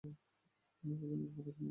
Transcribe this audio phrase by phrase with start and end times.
[0.03, 1.69] আপনি এ পর্যন্ত কি পদক্ষেপ নিয়েছেন?